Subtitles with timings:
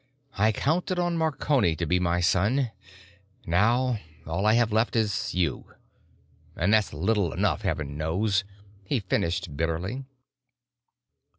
[0.35, 2.71] I counted on Marconi to be my son;
[3.45, 5.75] now all I have left is you.
[6.55, 8.43] And that's little enough, heaven knows,"
[8.83, 10.05] he finished bitterly.